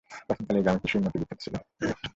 [0.27, 1.55] প্রাচীন কালে এই গ্রামের কৃষি উন্নতি বিখ্যাত ছিল।